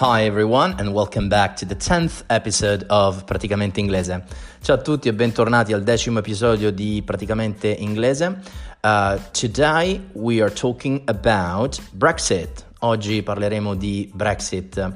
Hi 0.00 0.24
everyone 0.24 0.76
and 0.78 0.94
welcome 0.94 1.28
back 1.28 1.56
to 1.56 1.66
the 1.66 1.74
10th 1.74 2.24
episode 2.30 2.86
of 2.88 3.26
Praticamente 3.26 3.80
Inglese. 3.80 4.24
Ciao 4.62 4.76
a 4.76 4.78
tutti 4.78 5.08
e 5.08 5.12
bentornati 5.12 5.74
al 5.74 5.82
decimo 5.82 6.20
episodio 6.20 6.72
di 6.72 7.02
Praticamente 7.04 7.68
Inglese. 7.68 8.40
Uh, 8.80 9.18
today 9.32 10.00
we 10.14 10.40
are 10.40 10.50
talking 10.50 11.02
about 11.04 11.78
Brexit. 11.92 12.64
Oggi 12.78 13.22
parleremo 13.22 13.74
di 13.74 14.10
Brexit. 14.14 14.90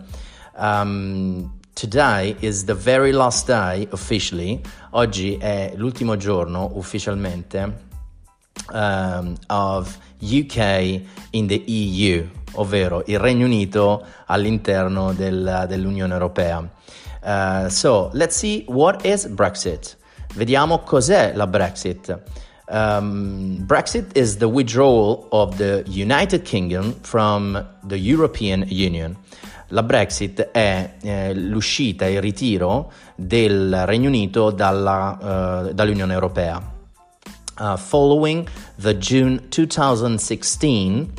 Um, 0.56 1.52
today 1.74 2.34
is 2.40 2.64
the 2.64 2.74
very 2.74 3.12
last 3.12 3.46
day 3.46 3.86
officially. 3.90 4.58
Oggi 4.92 5.36
è 5.36 5.74
l'ultimo 5.76 6.16
giorno 6.16 6.70
ufficialmente 6.76 7.88
um, 8.72 9.36
of 9.48 9.98
UK 10.22 11.02
in 11.32 11.46
the 11.46 11.62
EU, 11.66 12.26
ovvero 12.54 13.02
il 13.06 13.18
Regno 13.18 13.46
Unito 13.46 14.04
all'interno 14.26 15.12
del, 15.12 15.66
dell'Unione 15.68 16.12
Europea. 16.12 16.68
Uh, 17.22 17.68
so, 17.68 18.10
let's 18.12 18.36
see 18.36 18.64
what 18.68 19.04
is 19.04 19.26
Brexit. 19.26 19.96
Vediamo 20.34 20.80
cos'è 20.80 21.32
la 21.34 21.46
Brexit. 21.46 22.20
Um, 22.66 23.64
Brexit 23.66 24.16
is 24.16 24.36
the 24.36 24.46
withdrawal 24.46 25.26
of 25.30 25.56
the 25.56 25.84
United 25.86 26.42
Kingdom 26.44 26.94
from 27.02 27.64
the 27.82 27.96
European 27.96 28.64
Union. 28.68 29.16
La 29.68 29.82
Brexit 29.82 30.50
è 30.50 30.96
eh, 31.00 31.34
l'uscita, 31.34 32.06
il 32.06 32.20
ritiro 32.20 32.92
del 33.16 33.86
Regno 33.86 34.08
Unito 34.08 34.50
dalla, 34.50 35.66
uh, 35.68 35.72
dall'Unione 35.72 36.12
Europea. 36.12 36.72
Uh, 37.58 37.76
following 37.76 38.48
the 38.76 38.96
June 38.98 39.40
2016 39.48 41.12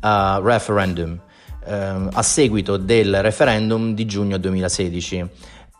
uh, 0.00 0.40
referendum, 0.42 1.20
um, 1.66 2.10
a 2.12 2.22
seguito 2.22 2.76
del 2.76 3.22
referendum 3.22 3.94
di 3.94 4.06
giugno 4.06 4.38
2016, 4.38 5.28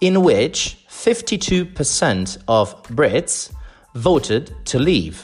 in 0.00 0.16
which 0.16 0.84
52% 0.88 2.40
of 2.46 2.76
Brits 2.88 3.50
voted 3.94 4.62
to 4.64 4.78
leave, 4.78 5.16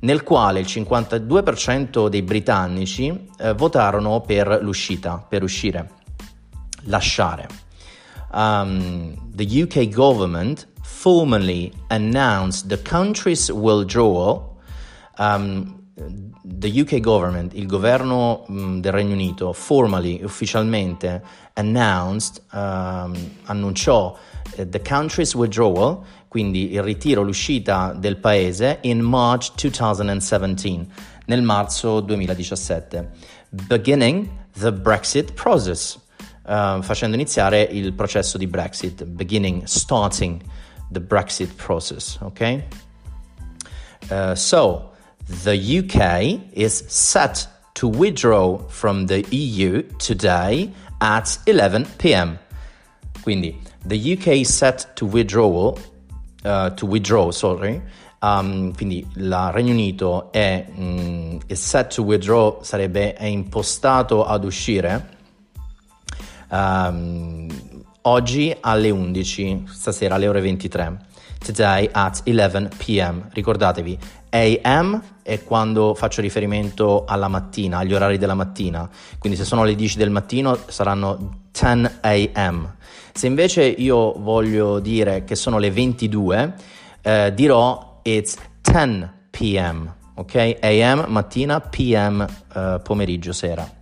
nel 0.00 0.22
quale 0.22 0.60
il 0.60 0.66
52% 0.66 2.08
dei 2.08 2.22
britannici 2.22 3.28
eh, 3.38 3.52
votarono 3.54 4.20
per 4.20 4.60
l'uscita, 4.62 5.24
per 5.28 5.42
uscire, 5.42 5.90
lasciare. 6.84 7.46
Um, 8.32 9.16
the 9.34 9.62
UK 9.62 9.88
government 9.88 10.66
formally 10.82 11.72
announced 11.88 12.68
the 12.68 12.80
country's 12.82 13.50
withdrawal, 13.50 14.56
um, 15.18 15.79
the 16.42 16.80
UK 16.80 17.00
government, 17.00 17.54
il 17.54 17.66
governo 17.66 18.44
um, 18.48 18.80
del 18.80 18.92
Regno 18.92 19.14
Unito, 19.14 19.52
formally, 19.52 20.22
ufficialmente 20.22 21.22
announced, 21.54 22.42
um, 22.52 23.14
annunciò 23.44 24.16
uh, 24.56 24.68
the 24.68 24.80
country's 24.80 25.34
withdrawal, 25.34 26.02
quindi 26.28 26.72
il 26.72 26.82
ritiro, 26.82 27.22
l'uscita 27.22 27.92
del 27.96 28.16
paese, 28.16 28.78
in 28.82 29.00
March 29.00 29.52
2017, 29.54 30.86
nel 31.26 31.42
marzo 31.42 32.00
2017, 32.00 33.10
beginning 33.50 34.28
the 34.58 34.72
Brexit 34.72 35.32
process, 35.32 35.98
uh, 36.46 36.80
facendo 36.82 37.16
iniziare 37.16 37.62
il 37.62 37.92
processo 37.92 38.38
di 38.38 38.46
Brexit, 38.46 39.04
beginning, 39.04 39.64
starting 39.64 40.42
the 40.90 41.00
Brexit 41.00 41.54
process. 41.54 42.18
Okay, 42.20 42.64
uh, 44.10 44.34
so 44.34 44.89
the 45.30 45.78
UK 45.78 46.40
is 46.52 46.84
set 46.88 47.46
to 47.74 47.88
withdraw 47.88 48.58
from 48.68 49.06
the 49.06 49.24
EU 49.30 49.82
today 49.98 50.72
at 51.00 51.38
11 51.46 51.86
p.m. 51.98 52.38
Quindi 53.22 53.56
the 53.86 54.12
UK 54.14 54.40
is 54.40 54.52
set 54.52 54.94
to 54.96 55.06
withdraw, 55.06 55.74
uh, 56.44 56.70
to 56.70 56.86
withdraw, 56.86 57.30
sorry. 57.30 57.80
Um, 58.22 58.74
quindi 58.74 59.06
il 59.16 59.50
Regno 59.52 59.72
Unito 59.72 60.30
è, 60.30 60.66
mm, 60.70 61.40
è 61.46 61.54
set 61.54 61.94
to 61.94 62.02
withdraw, 62.02 62.62
sarebbe 62.62 63.14
è 63.14 63.24
impostato 63.24 64.26
ad 64.26 64.44
uscire. 64.44 65.18
Um, 66.50 67.48
oggi 68.02 68.56
alle 68.60 68.90
11, 68.90 69.64
stasera 69.66 70.14
alle 70.14 70.28
ore 70.28 70.40
23. 70.40 71.08
Today 71.38 71.88
at 71.92 72.22
11 72.24 72.68
pm. 72.76 73.28
Ricordatevi, 73.32 73.98
AM 74.30 75.02
è 75.22 75.42
quando 75.42 75.94
faccio 75.94 76.20
riferimento 76.20 77.04
alla 77.06 77.28
mattina, 77.28 77.78
agli 77.78 77.94
orari 77.94 78.18
della 78.18 78.34
mattina. 78.34 78.88
Quindi 79.18 79.38
se 79.38 79.44
sono 79.44 79.64
le 79.64 79.74
10 79.74 79.96
del 79.96 80.10
mattino 80.10 80.58
saranno 80.66 81.40
10 81.52 82.30
am. 82.34 82.74
Se 83.12 83.26
invece 83.26 83.64
io 83.64 84.12
voglio 84.18 84.78
dire 84.78 85.24
che 85.24 85.34
sono 85.34 85.58
le 85.58 85.70
22, 85.70 86.54
eh, 87.02 87.32
dirò 87.34 88.00
it's 88.02 88.36
10 88.62 89.10
pm. 89.30 89.94
Ok? 90.14 90.58
AM 90.60 91.06
mattina, 91.08 91.60
PM 91.60 92.26
eh, 92.54 92.80
pomeriggio 92.82 93.32
sera. 93.32 93.78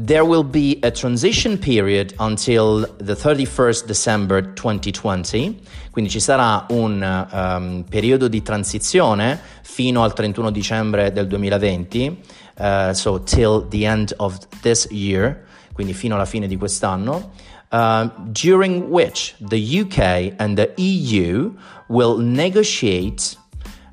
There 0.00 0.24
will 0.24 0.44
be 0.44 0.78
a 0.84 0.92
transition 0.92 1.58
period 1.58 2.14
until 2.20 2.86
the 2.98 3.16
31st 3.16 3.86
December 3.86 4.42
2020, 4.42 5.58
quindi 5.90 6.08
ci 6.08 6.20
sarà 6.20 6.66
un 6.68 7.02
um, 7.32 7.82
periodo 7.82 8.28
di 8.28 8.40
transizione 8.40 9.40
fino 9.62 10.04
al 10.04 10.12
31 10.12 10.52
dicembre 10.52 11.10
del 11.10 11.26
2020, 11.26 12.22
uh, 12.58 12.92
so 12.92 13.24
till 13.24 13.66
the 13.70 13.86
end 13.86 14.14
of 14.18 14.38
this 14.60 14.86
year, 14.92 15.44
quindi 15.72 15.94
fino 15.94 16.14
alla 16.14 16.26
fine 16.26 16.46
di 16.46 16.56
quest'anno, 16.56 17.32
uh, 17.72 18.08
during 18.30 18.84
which 18.88 19.34
the 19.40 19.80
UK 19.80 20.34
and 20.36 20.54
the 20.54 20.74
EU 20.76 21.52
will 21.88 22.18
negotiate 22.20 23.36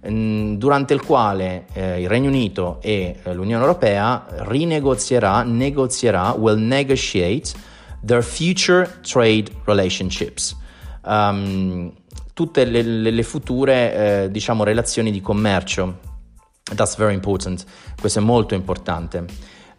durante 0.08 0.94
il 0.94 1.02
quale 1.02 1.66
eh, 1.74 2.02
il 2.02 2.08
Regno 2.08 2.30
Unito 2.30 2.80
e 2.82 3.20
eh, 3.24 3.34
l'Unione 3.34 3.64
Europea 3.64 4.26
rinegozierà, 4.30 5.44
negozierà, 5.44 6.36
will 6.38 6.60
negotiate 6.60 7.54
their 8.06 8.24
future 8.24 9.00
trade 9.02 9.52
relationships. 9.66 10.56
Um, 11.04 11.92
tutte 12.34 12.66
le, 12.66 12.82
le, 12.82 13.12
le 13.12 13.24
future, 13.24 14.24
eh, 14.24 14.32
diciamo, 14.32 14.64
relazioni 14.64 15.12
di 15.12 15.22
commercio. 15.22 16.00
That's 16.76 16.98
very 16.98 17.14
important. 17.14 17.64
Questo 18.00 18.20
è 18.20 18.22
molto 18.22 18.54
importante. 18.54 19.26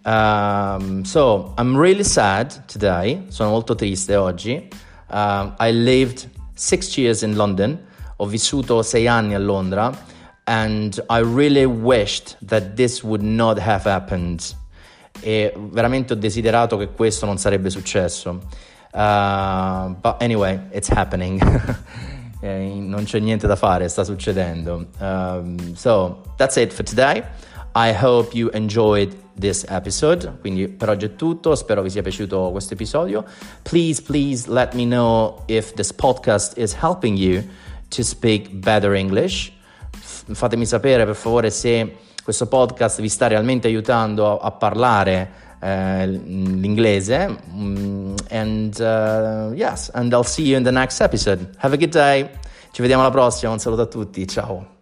Um, 0.05 1.03
so, 1.03 1.55
I'm 1.59 1.77
really 1.77 2.05
sad 2.05 2.65
today. 2.67 3.25
Sono 3.29 3.51
molto 3.51 3.75
triste 3.75 4.17
oggi. 4.17 4.69
Uh, 5.09 5.53
I 5.59 5.71
lived 5.73 6.31
six 6.55 6.97
years 6.97 7.23
in 7.23 7.35
London. 7.35 7.79
Ho 8.17 8.27
vissuto 8.27 8.83
sei 8.83 9.07
anni 9.07 9.35
a 9.35 9.39
Londra 9.39 10.15
and 10.47 11.01
I 11.09 11.21
really 11.21 11.67
wished 11.67 12.37
that 12.43 12.77
this 12.77 13.03
would 13.03 13.23
not 13.23 13.59
have 13.59 13.85
happened. 13.85 14.55
E 15.21 15.53
veramente 15.57 16.13
ho 16.13 16.17
desiderato 16.17 16.77
che 16.77 16.89
questo 16.89 17.27
non 17.27 17.39
sarebbe 17.39 17.71
successo. 17.71 18.41
Uh, 18.93 19.95
but 20.01 20.23
anyway, 20.23 20.61
it's 20.73 20.89
happening. 20.89 21.41
non 22.41 23.03
c'è 23.05 23.19
niente 23.19 23.47
da 23.47 23.57
fare, 23.57 23.89
sta 23.89 24.05
succedendo. 24.05 24.87
Um, 24.99 25.75
so, 25.75 26.23
that's 26.37 26.57
it 26.57 26.73
for 26.73 26.85
today. 26.85 27.23
I 27.75 27.93
hope 27.93 28.35
you 28.35 28.51
enjoyed 28.53 29.15
this 29.39 29.65
episode. 29.69 30.39
Quindi 30.41 30.69
per 30.69 30.91
oggi 30.91 31.07
è 31.07 31.17
tutto. 31.17 31.55
Spero 31.55 31.83
vi 31.83 31.91
sia 31.91 32.03
piaciuto 32.03 32.51
questo 32.51 32.75
episodio. 32.75 33.25
Please, 33.63 34.01
please 34.03 34.49
let 34.49 34.75
me 34.75 34.85
know 34.85 35.43
if 35.47 35.75
this 35.75 35.93
podcast 35.93 36.57
is 36.57 36.75
helping 36.75 37.17
you 37.17 37.43
to 37.91 38.03
speak 38.03 38.49
better 38.61 38.95
English. 38.95 39.53
Fatemi 40.33 40.67
sapere 40.67 41.05
per 41.05 41.15
favore 41.15 41.51
se 41.51 41.97
questo 42.23 42.47
podcast 42.47 43.01
vi 43.01 43.09
sta 43.09 43.29
realmente 43.29 43.69
aiutando 43.69 44.41
a, 44.41 44.47
a 44.47 44.51
parlare 44.51 45.31
eh, 45.61 46.07
l'inglese. 46.07 47.39
Mm, 47.53 48.15
and 48.31 48.81
uh, 48.81 49.53
yes, 49.55 49.91
and 49.95 50.13
I'll 50.13 50.25
see 50.25 50.45
you 50.45 50.57
in 50.57 50.65
the 50.65 50.73
next 50.73 51.01
episode. 51.01 51.49
Have 51.59 51.75
a 51.75 51.79
good 51.79 51.91
day. 51.91 52.29
Ci 52.73 52.83
vediamo 52.83 53.03
alla 53.03 53.13
prossima. 53.13 53.53
Un 53.53 53.59
saluto 53.59 53.83
a 53.83 53.87
tutti. 53.87 54.27
Ciao. 54.27 54.75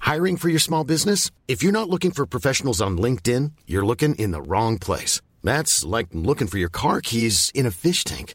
Hiring 0.00 0.36
for 0.36 0.48
your 0.48 0.60
small 0.60 0.84
business? 0.84 1.30
If 1.48 1.62
you're 1.62 1.72
not 1.72 1.88
looking 1.88 2.12
for 2.12 2.26
professionals 2.26 2.80
on 2.80 2.96
LinkedIn, 2.96 3.52
you're 3.66 3.84
looking 3.84 4.14
in 4.14 4.30
the 4.30 4.40
wrong 4.40 4.78
place. 4.78 5.20
That's 5.42 5.84
like 5.84 6.08
looking 6.12 6.46
for 6.46 6.58
your 6.58 6.70
car 6.70 7.00
keys 7.00 7.50
in 7.52 7.66
a 7.66 7.70
fish 7.70 8.04
tank. 8.04 8.34